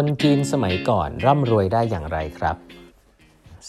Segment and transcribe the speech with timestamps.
[0.00, 2.56] คนจีนสมัยก่อนร่ำรวยได้อย่างไรครับ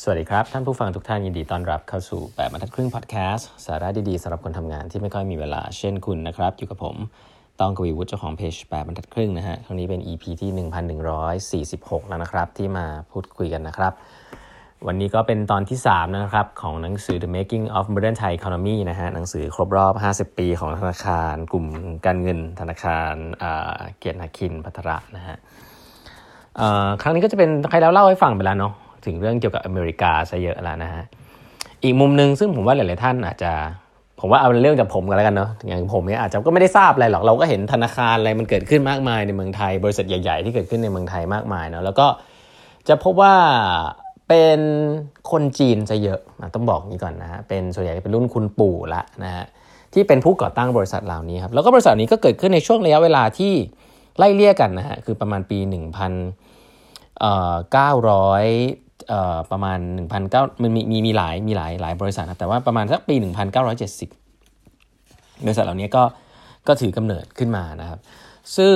[0.01, 6.95] สวัสดีครับ ท่านผู้ฟังทุกท่านยินดีต้อนรับเข้าสู่แบบบรรทัดครึ่งพอดแคสต์สาระดีๆสำหรับคนทำงานที่ไม่ค่อยมีเวลาเช่นคุณนะครับ อยู่กับผม
[7.59, 13.93] ต้องกวีวุฒิเจ้าของเพจแบบบรรทัดครึ่งนะฮะครั้งนี้เป็น EP ที่ 1146 แล้วนะครับ ที่มาพูดคุยกันนะครับ
[14.87, 19.93] วันนี้ก็เป็นตอนที่ 3 นะครับ ของหนังสือ The Making of Modern Thai Economy นะฮะหนังสือครบรอบ
[20.31, 21.65] 50 ปีของธนาคาร กลุ่ม
[22.05, 23.13] การเงินธนาคาร
[23.97, 25.37] เกียรตินาคินพัทระนะฮะ
[27.01, 28.73] ครั้งนี้ก็จะเป็นใครแล้วเล่าให้ฟังไปแล้วเนาะ
[29.05, 31.03] ถึงเรื่องเกี่ยวกับอเมริกาซะเยอะแล้วนะฮะ
[31.83, 33.51] อีกมุมหนึ่งซึ่งผมว่าหลายๆท่านอาจจะ
[34.19, 42.07] ผมว่าเอาเรื่องจากผมกันแล้วกันเนาะอย่างผมเนี่ยอาจจะก็ไม่ได้ทราบอะไรหรอกเราก็เห็นธนาคารอะไรมันเกิดขึ้นมากมายในเมืองไทย บริษัทใหญ่ ๆ ที่เกิดขึ้นในเมืองไทยมากมายเนาะแล้วก็
[42.87, 43.33] จะพบว่า
[44.27, 44.59] เป็น
[45.31, 46.19] คนจีนจะเยอะ
[46.55, 49.45] ต้องบอกนี้ก่อนนะฮะเป็นส่วนใหญ่เป็นรุ่นคุณปู่ละนะฮะ
[49.93, 53.53] ที่เป็นผู้ก่อตั้งบริษัทเหล่านี้ครับแล้วก็บริษัทนี้ก็เกิดขึ้นในช่วงระยะเวลาที่
[54.19, 55.79] ไล่เลี่ยกันนะฮะคือประมาณปี1 900
[59.51, 59.79] ประมาณ
[60.19, 63.29] 1,900มันมีมีมีหลายมีหลายหลายบริษัทนะแต่ว่าประมาณสักปี 1970
[65.45, 66.03] บริษัทเหล่านี้ก็
[66.67, 67.99] ก็ถือกำเนิดขึ้นมานะครับ
[68.57, 68.75] ซึ่ง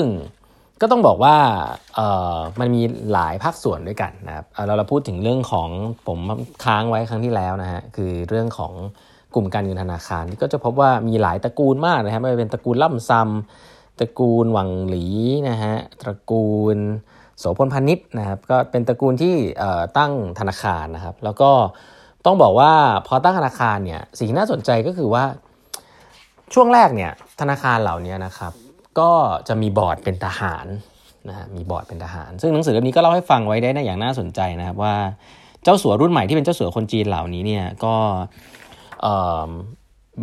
[0.82, 1.36] ก็ต้องบอกว่า
[2.60, 5.70] มันมีหลายภาคส่วนด้วยกันนะครับเราเราพูดถึงเรื่องของ
[6.08, 6.20] ผม
[6.64, 8.74] ค้างไว้ครั้งที่แล้วนะฮะคือเรื่องของ
[9.36, 13.24] กลุ่มการเงินธนาคารที่ก็จะพบว่ามีหลายตระกูลมากนะครับไม่ว่าเป็นตระกูลล่ำซำ
[14.00, 15.06] ตระกูลหวังหลี
[15.50, 16.78] นะฮะตระกูล
[17.40, 19.36] โสภณพนิชนะครับก็เป็นตระกูลที่
[19.98, 21.52] ตั้งธนาคารนะครับ แล้วก็
[22.26, 22.72] ต้องบอกว่า
[23.08, 25.24] พอตั้งธนาคารเนี่ยสิ่งที่น่าสนใจก็คือว่า
[26.54, 28.54] ช่วงแรกเนี่ยธนาคารเหล่านี้นะครับ
[29.00, 29.12] ก็
[29.48, 30.66] จะมีบอร์ดเป็นทหาร
[31.30, 34.96] นะฮะมีบอร์ดเป็นทหาร ซึ่งหนังสือเล่มนี้ก็เล่าให้ฟังไว้ได้นะอย่างน่าสนใจนะครับว่า
[35.64, 37.96] เจ้าสัวรุ่นใหม่ที่เป็นเจ้าสัวคนจีนเหล่านี้เนี่ยก็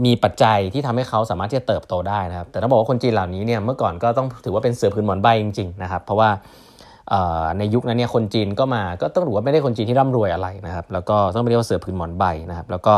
[0.05, 6.31] มีปัจจัยที่ทำให้เขาสามารถที่จะเติบโตได้นะครับ แต่ต้องบอกว่าคนจีนเหล่านี้เนี่ยเมื่อก่อนก็ต้องถือว่าเป็นเสือพื้นหมอนใบจริงๆนะครับเพราะว่า
[7.59, 12.95] ในยุคนั้นเนี่ยคนจีนก็มาก็ต้องถือว่าไม่ได้คนจีนที่ร่ำรวยอะไรนะครับ แล้วก็ต้องเรียกว่าเสือพื้นหมอนใบนะครับ แล้วก็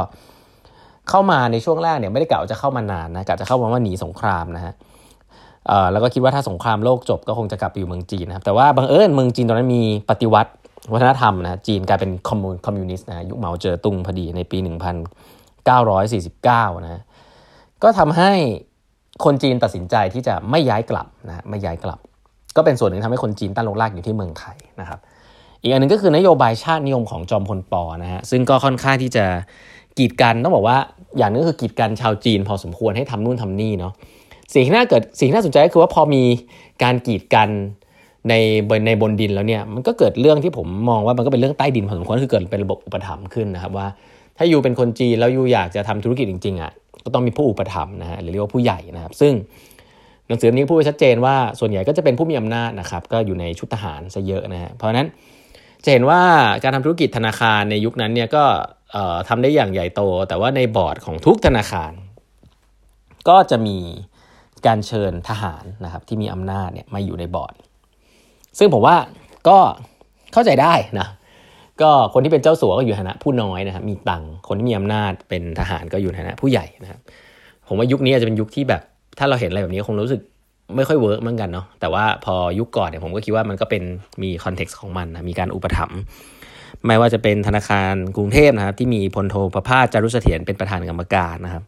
[1.08, 4.74] เข้ามาในช่วงแรกเนี่ยไม่ได้กะว่าจะเข้ามานานนะกะจะเข้ามาว่าหนีสงครามนะฮะ
[5.92, 10.52] แล้วก็คิดว่าถ้าสงครามโลกจบก็คงจะกลับไปอยู่เมืองจีนนะครับ แต่ว่าบังเอิญเมืองจีนตอนนั้นมีปฏิวัติ
[10.92, 14.58] วัฒนธรรมนะจีนกลายเป็นคอมมูนคอมมิวนิสต์นะยุคเหมาเจ๋อตุงพอดีในปี
[15.70, 17.02] 949นะ
[17.82, 18.32] ก็ทำให้
[19.24, 21.98] คนจีนตัดสินใจที่จะไม่ย้ายกลับนะไม่ย้ายกลับ
[22.56, 24.98] ก็เป็นส่วนหนึ่งทำให้คนจีนตั้งรกรากอยู่ที่เมืองไทยนะครับ
[25.62, 29.24] อีกอันนึงก็คือนโยบายชาตินิยมของจอมพลปอนะฮะซึ่งก็ค่อนข้างที่จะ
[29.98, 30.76] กีดกันต้องบอกว่า
[31.18, 33.92] อย่างนึงคือกีดกันชาวจีนพอสมควรให้ทำนู่นทำนี่เนาะ
[34.52, 36.22] สิ่งที่น่าเกิดสิ่งที่น่าสนใจก็คือว่าพอมี
[36.82, 37.48] การกีดกัน
[38.28, 38.34] ใน
[38.86, 43.86] ในบนดินแล้วเนี่ยมันก็เกิดเรื่องที่ผมมองว่ามันก็เป็นเรื่องใต้ดินพอสมควรคือเกิดเป็นระบบอุปถัมภ์ขึ้นนะครับว่า
[44.38, 46.72] ถ้ายูเป็นคนจีนแล้วยูอยากจะทำธุรกิจจริงๆอะ
[47.04, 49.32] ก็ต้องมีผู้อุปถัมภ์นะฮะหรือเรียกว่าผู้ใหญ่นะครับ ซึ่ง
[50.28, 55.06] หนังสือนี้พูดชัดเจนว่าส่วนใหญ่ก็จะเป็นผู้มีอำนาจนะครับก็อยู่ในชุดทหารซะเยอะนะฮะเพราะฉะนั้น
[55.84, 56.20] จะเห็นว่า
[56.62, 58.44] การทำธุรกิจธนาคารในยุคนั้นเนี่ยก็
[59.28, 61.92] ทำได้อย่างใหญ่โต แต่ว่าในบอร์ดของทุกธนาคาร
[63.28, 63.78] ก็จะมี
[64.66, 67.54] การเชิญทหารนะครับที่มีอำนาจเนี่ยมาอยู่ในบอร์ด
[68.58, 68.96] ซึ่งผมว่า
[69.48, 69.58] ก็
[70.32, 71.08] เข้าใจได้นะ
[71.82, 77.00] ก็คนที่เป็นเจ้าสัวก็อยู่ฐานะผู้น้อยนะครับมีตังคนที่มีอำนาจเป็นทหารก็อยู่ฐานะผู้ใหญ่นะครับ
[77.68, 78.82] ผมว่ายุคนี้อาจจะเป็นยุคที่แบบ
[79.18, 80.20] ถ้าเราเห็นอะไรแบบนี้คงรู้สึก
[80.76, 83.82] ไม่ค่อย work เหมือนกันเนาะแต่ว่าพอยุคก่อนเนี่ยผมก็คิดว่ามันก็เป็น
[84.22, 85.98] มี context ของมันนะมีการอุปถัมภ์
[86.86, 91.62] ไม่ว่าจะเป็นธนาคารกรุงเทพนะครับที่มีพลโทประภาสจารุเสถียรเป็นประธานกรรมการนะครับ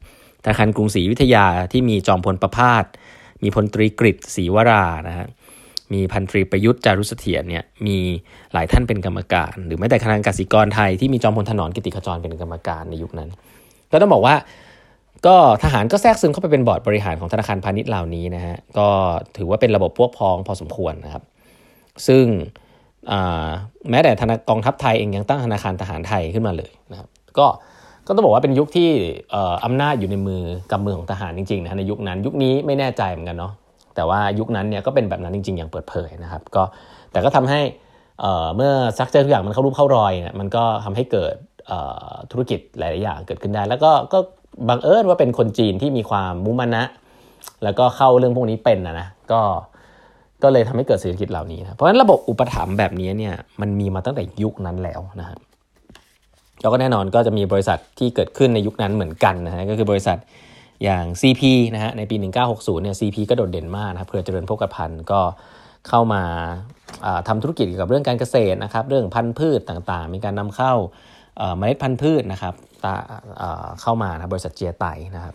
[0.44, 2.84] ธนาคารกรุงศรีวิทยาที่มีจอมพลประพาส
[3.42, 5.26] มีพลตรีกฤษศรีวรานะฮะ
[5.94, 7.98] มีพันตรีประยุทธ์จารุเสถียรเนี่ยมี
[8.52, 13.28] หลายท่านเป็นกรรมการ หรือแม้แต่คณะกสิกรไทยที่มีจอมพลถนอมกิติขจรเป็นกรรมการในยุคนั้น
[13.92, 14.34] ก็ต้องบอกว่า
[15.26, 18.88] ก็ทหารก็แทรกซึมเข้าไปเป็นบอร์ดบริหารของธนาคารพาณิชย์เหล่านี้นะฮะก็
[19.36, 21.22] ถือว่าเป็นระบบพวกพ้องพอสมควรนะครับ
[22.06, 22.24] ซึ่ง
[23.90, 27.46] แม้แต่ธนากองทัพไทยเองยังตั้งธนาคารทหารไทยขึ้นมาเลยนะครับก็
[28.06, 28.90] ก็ต้องบอกว่าเป็นยุคที่
[29.64, 33.52] อำนาจอยู่ในมือกำมือของทหารจริงๆนะในยุคนั้น ยุคนี้ไม่แน่ใจเหมือนกันเนาะ
[33.94, 36.62] แต่ว่ายุคนั้นเนี่ยก็เป็นแบบนั้นจริง ๆ อย่างเปิดเผยนะครับก็
[37.12, 37.60] แต่ก็ทำให้
[38.56, 41.34] เมื่อซักเจอทุกอย่างมันเข้ารูปเข้ารอยเนี่ยมันก็ทำให้เกิด
[42.32, 44.18] ธุรกิจหลาย ๆ อย่างเกิดขึ้นได้ แล้วก็ก็
[44.68, 46.82] บังเอิญว่าเป็นคนจีนที่มีความมุมานะ
[47.64, 49.40] แล้วก็เข้าเรื่องพวกนี้เป็นนะนะก็
[50.42, 55.38] ก็เลยทำให้เกิดเศรษฐกิจเหล่านี้นะเพราะฉะนั้นระบบอุปถัมภ์แบบนี้เนี่ยมันมีมาตั้งแต่ยุคนั้นแล้วนะครับ
[56.60, 60.18] แล้วก็แน่นอนก็จะมีบริษัทที่เกิดขึ้นในยุคนั้นเหมือนกันนะฮะก็คือบริษัท
[60.82, 61.42] อย่าง CP
[61.74, 62.16] นะฮะในปี
[62.50, 65.20] 1960เนี่ย CP ก็โดดเด่นมากนะครับเพื่อเจริญโภคภัณฑ์ก็
[65.88, 66.22] เข้ามา
[67.28, 70.72] ทำธุรกิจเกี่ยวกับเรื่องการเกษตรนะครับเรื่องพันธุ์พืชต่างๆ มีการนำเข้า
[71.58, 72.54] เมล็ดพันธุ์พืชนะครับ
[73.82, 74.86] เข้ามานะบริษัทเจียไต
[75.16, 75.34] นะครับ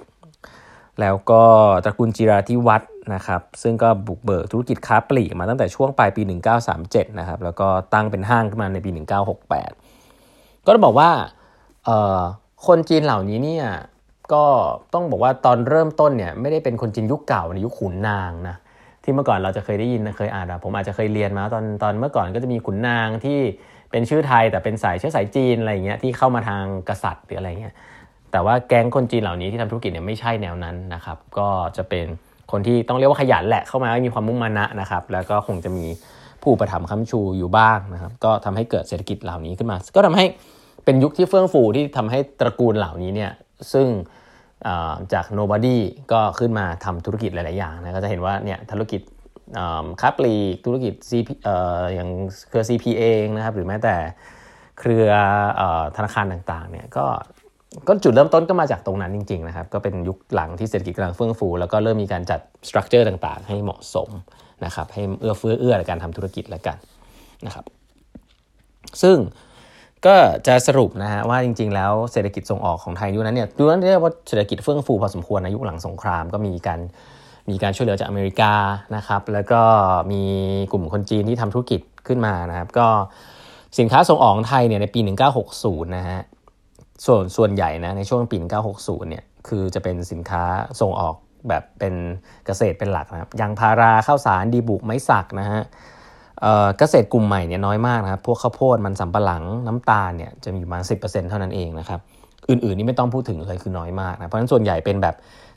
[1.02, 1.44] แล้วก็
[1.84, 2.82] ตระกูลจิราธิวัฒ
[3.16, 6.22] นะครับซึ่งก็บุกเบิกธุรกิจค้าปลีกมาตั้งแต่ช่วงปลายปี
[6.70, 8.92] 1937นะครับแล้วก็ตั้งเป็นห้างขึ้นมาในปี
[9.58, 11.10] 1968 ก็ต้องบอกว่า
[12.68, 13.66] คนจีนเหล่านี้เนี่ย
[14.34, 14.44] ก็
[14.94, 18.56] ต้องบอกว่าตอนเริ่มต้นเนี่ยไม่ได้เป็นคนจีนยุคเก่าในยุคขุนนางนะ
[19.04, 23.40] ที่เมื่อก่อนเราจะเคยได้ยินเคยอ่านผมอาจจะเคยเรียนมาตอนตอนเมื่อก่อนก็จะมีขุนนางที่
[23.92, 27.74] เป็นชื่อไทยแต่เป็นสายเชื้อสายจีนอะไรเงี้ยที่เข้ามาทางกษัตริย์หรืออะไรเงี้ย
[28.32, 31.48] แต่ว่าแก๊งคนจีนเหล่านี้ที่ทำธุรกิจเนี่ยไม่ใช่แนวนั้นนะครับ ก็
[31.78, 32.06] จะเป็น
[32.52, 35.86] คนที่ต้องเรียกว่าขยันแหละเข้ามามีความมุ่งมั่นนะครับ แล้วก็คงจะมี
[36.44, 40.26] ผู้ประถมค้ำชูอยู่บ้างนะครับ ก็ทำให้เกิดเศรษฐกิจเหล่านี้ขึ้นมา ก็ทำให้
[40.86, 43.32] เป็นยุคที่เฟื่องฟูที่ทำให้ตระกูลเหล่านี้เนี่ย
[43.74, 43.88] ซึ่ง
[45.14, 45.78] จาก nobody
[46.12, 49.02] ก็ขึ้นมาทำธุรกิจหลาย ๆ อย่างนะก็จะเห็นว่าเนี่ยธุรกิจ
[50.02, 51.30] ค้าปลีกธุรกิจ CP
[51.94, 52.10] อย่าง
[52.50, 53.96] เครือ CP เองนะครับหรือแม้แต่
[54.80, 55.08] เครือ
[55.98, 57.06] ธนาคารต่าง ๆ เนี่ยก็
[57.88, 64.10] ก็จุดเริ่มต้นก็มาจากตรงนั้นจริง ๆ นะครับ ก็เป็นยุคหลังที่เศรษฐกิจกำลังเฟื่องฟู แล้วก็เริ่มมีการจัดสตรัคเจอร์ต่าง ๆ ให้เหมาะสม
[64.66, 66.78] นะครับให้เอื้อเฟื้อเอื้อในการทำธุรกิจแล้วกัน
[67.46, 67.66] นะครับ
[69.02, 69.18] ซึ่ง
[70.06, 70.16] ก็
[70.48, 76.80] จะสรุปนะฮะว่าจริง ๆ แล้วเศรษฐกิจส่งออกของไทยยุคนั้นเนี่ยยุคนั้นเรียกว่าเศรษฐกิจเฟื่องฟูพอสมควรในยุคหลังสงครามก็มีการ
[77.50, 78.54] มีการช่วยเหลือจากอเมริกา
[78.96, 79.62] นะครับแล้วก็
[80.12, 80.24] มี
[80.72, 82.88] กลุ่มคนจีนที่ทำธุรกิจขึ้นมานะครับก็
[83.80, 85.00] สินค้าส่งออกไทยเนี่ยในปี
[85.44, 86.20] 1960 นะฮะ
[87.06, 88.38] ส่วนส่วนใหญ่นะในช่วงปี
[88.74, 90.44] 1960 เนี่ยคือจะเป็นสินค้า
[90.82, 91.16] ส่งออก
[91.50, 91.94] แบบเป็น
[92.46, 95.62] เกษตรเป็นหลักนะครับยางพาราข้าวสารดีบุกไม้สักนะฮะ
[96.78, 102.00] เกษตรกลุ่มใหม่เนี่ยน้อยมากนะครับ พวกข้าวโพดมันสำปะหลังน้ำตาลเนี่ยจะมีประมาณ10%เท่านั้นเองนะครับ
[102.50, 105.16] อื่นๆนี่ไม่ต้องพูดถึงเลยคือน้อยมากนะ เพราะฉะนั้นส่วนใหญ่เป็นแบบ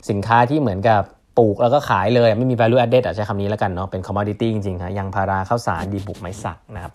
[0.09, 1.01] สินค้าที่เหมือนกับ
[1.37, 6.93] ปลูกแล้วก็ขายเลยไม่มี value added ใช้คำนี้แล้วกันเนาะเป็น commodity จริงๆครับยางพาราข้าวสารดีบุกไม้สักนะครับ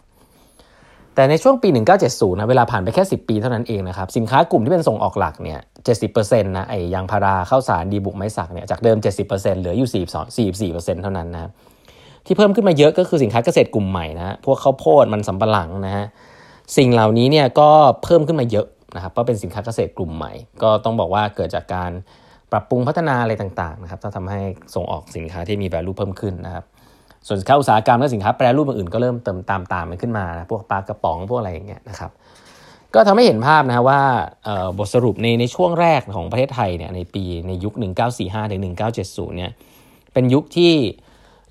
[1.14, 1.68] แต่ในช่วงปี
[2.04, 5.60] 1970นะเวลาผ่านไปแค่ 10 ปีเท่านั้นเองนะครับสินค้ากลุ่มที่เป็นส่งออกหลักเนี่ย
[6.04, 8.96] 70%นะไอ้ยางพาราข้าวสารดีบุกไม้สักเนี่ยจากเดิม
[9.28, 9.28] 70%
[9.60, 10.04] เหลืออยู่
[10.70, 11.52] 42 44%เท่านั้นนะครับ
[12.28, 16.06] ที่เพิ่มขึ้นมาเยอะก็คือสินค้าเกษตรกลุ่มใหม่นะพวกข้าวโพดมันสำปะหลังนะฮะ
[16.76, 17.70] สิ่งเหล่านี้เนี่ยก็
[18.02, 20.32] เพิ่มขึ้นมาเยอะนะครับเพราะเป็นสินค้าเกษตรกลุ่มใหม่
[20.62, 21.90] ก็ต้องบอกว่าเกิดจากการ
[22.52, 24.40] ปรับปรุงพัฒนาอะไรต่างๆนะครับทำให้
[24.74, 26.64] ส่งออกสินค้าที่มี value เพิ่มขึ้นนะครับ
[27.26, 32.10] ส่วนสินค้าอุตสาหกรรมและสินค้าแปรรูปอื่นก็เริ่มเติมตามตามมันขึ้นมาพวกปลากระป๋องพวกอะไรอย่างเงี้ยนะครับ
[32.94, 34.00] ก็ทำให้เห็นภาพนะว่า
[34.78, 37.74] บทสรุปในในช่วงแรกของประเทศไทยเนี่ยในปีในยุค
[38.12, 39.52] 1945ถึง1970เนี่ย
[40.12, 40.72] เป็นยุคที่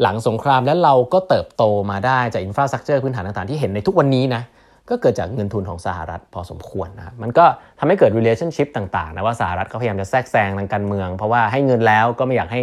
[0.01, 4.41] หลังสงครามแล้วเราก็เติบโตมาได้จากอินฟราสตรักเจอร์พื้นฐานต่างๆที่เห็นในทุกวันนี้นะ
[4.89, 7.45] ก็เกิดจากเงินทุนของสหรัฐพอสมควรนะมันก็
[7.79, 12.61] ทำให้เกิด relationship ต่างๆนะว่าสหรัฐเขาพยายามจะแทรกแซงทางการเมือง เพราะว่าให้เงินแล้วก็ไม่อยากให้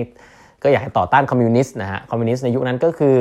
[0.62, 3.18] ก็อยากให้ต่อต้านคอมมิวนิสต์นะฮะคอมมิวนิสต์ในยุคนั้นก็คือ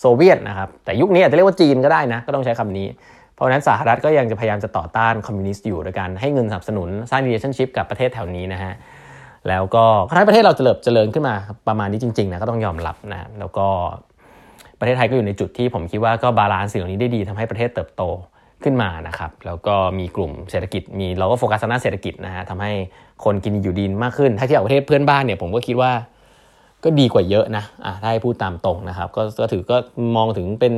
[0.00, 2.86] โซเวียตนะครับแต่ยุคนี้อาจจะเรียกว่าจีนก็ได้นะก็ต้องใช้คำนี้
[3.34, 8.72] เพราะฉะนั้นสหรัฐก็ยังจะพยายามจะต่อต้านคอมมิวนิสต์อยู่โดยการให้เงินสนับสนุนสร้าง relationship กับประเทศแถวนี้นะฮะ
[9.48, 9.84] แล้วก็
[10.16, 11.34] ถ้าประเทศเราจะเริเจริญขึ้นมา
[11.68, 13.66] ประมาณนี้จริงๆนะก็ต้องยอมรับนะแล้วก็
[14.78, 18.02] ประเทศไทยก็อยู่ในจุดที่ผมคิดว่าก็ balance สิ่งเหล่านี้ได้ดีทำให้ประเทศเติบโต
[18.64, 22.72] ขึ้นมานะครับแล้วก็มีกลุ่มเศรษฐกิจมีเราก็โฟกัสทางด้านเศรษฐกิจนะฮะทำให้
[23.24, 25.92] คนกินอยู่ดีมากขึ้น ถ้าเทียบกับประเทศเพื่อนบ้านเนี่ยผมก็คิดว่า
[26.84, 29.76] ก็ดีกว่าเยอะนะอะถ้าให้พูดตามตรงนะครับก็ก็ถือก็
[30.16, 30.72] มองถึงเป็น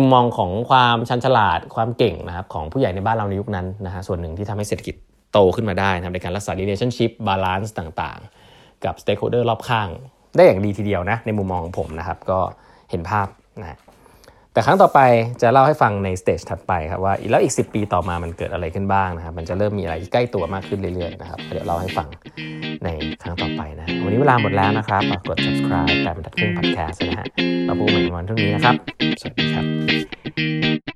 [0.00, 4.94] มุมมองของความชันฉลาดความเก่งนะครับของผู้ใหญ่ในบ้านเราในยุคนั้นนะฮะส่วนหนึ่งที่ทำให้เศรษฐกิจ
[5.36, 9.88] โตขึ้นมาได้นะในการรักษา relationship balance ต่างๆ กับ stakeholder รอบข้าง
[10.36, 12.38] ได้อย่างดีทีเดียวนะในมุมมองของผมนะครับก็
[12.90, 13.26] เห็นภาพ
[13.60, 13.78] นะ
[14.52, 15.00] แต่ครั้งต่อไป
[15.42, 22.08] จะเล่าให้ฟังในสเตจถัดไปครับว่าแล้วอีก 10 ปีต่อมามันเกิดอะไรขึ้นบ้างนะครับ มันจะเริ่มมีอะไรที่ใกล้ตัวมากขึ้นเรื่อยๆนะครับเดี๋ยวเล่าให้ฟัง
[22.84, 22.88] ใน
[23.22, 27.26] ครั้งต่อไปนะวันนี้เวลาหมดแล้วนะครับกด subscribe แปดบรรทัดครึ่ง podcast นะฮะ
[27.66, 28.74] เราพบกันใหม่วันพรุ่งนี้นะครับ
[29.20, 30.95] สวัสดีครับ